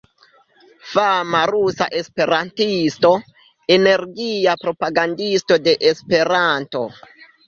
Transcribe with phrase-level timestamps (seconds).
[0.91, 3.11] Fama rusa esperantisto,
[3.75, 6.83] energia propagandisto de Esperanto.